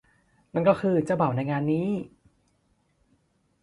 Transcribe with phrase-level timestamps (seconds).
[0.53, 1.87] นั่นก็คือเจ้าบ่าวในงานนี้